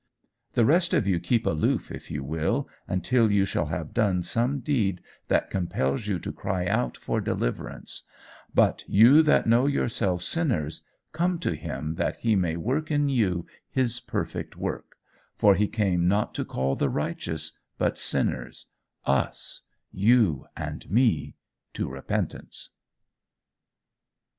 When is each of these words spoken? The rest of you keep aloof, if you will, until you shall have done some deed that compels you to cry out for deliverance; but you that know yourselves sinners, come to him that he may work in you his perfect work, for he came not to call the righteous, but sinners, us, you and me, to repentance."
The 0.53 0.65
rest 0.65 0.95
of 0.95 1.05
you 1.05 1.19
keep 1.19 1.45
aloof, 1.45 1.91
if 1.91 2.09
you 2.09 2.23
will, 2.23 2.67
until 2.87 3.31
you 3.31 3.45
shall 3.45 3.67
have 3.67 3.93
done 3.93 4.23
some 4.23 4.59
deed 4.59 4.99
that 5.27 5.51
compels 5.51 6.07
you 6.07 6.17
to 6.21 6.31
cry 6.31 6.65
out 6.65 6.97
for 6.97 7.21
deliverance; 7.21 8.01
but 8.51 8.83
you 8.87 9.21
that 9.21 9.45
know 9.45 9.67
yourselves 9.67 10.25
sinners, 10.25 10.83
come 11.11 11.37
to 11.41 11.53
him 11.55 11.93
that 11.97 12.17
he 12.17 12.35
may 12.35 12.55
work 12.55 12.89
in 12.89 13.09
you 13.09 13.45
his 13.69 13.99
perfect 13.99 14.57
work, 14.57 14.95
for 15.35 15.53
he 15.53 15.67
came 15.67 16.07
not 16.07 16.33
to 16.33 16.45
call 16.45 16.75
the 16.75 16.89
righteous, 16.89 17.59
but 17.77 17.95
sinners, 17.95 18.65
us, 19.05 19.61
you 19.91 20.47
and 20.57 20.89
me, 20.89 21.35
to 21.73 21.87
repentance." 21.87 22.71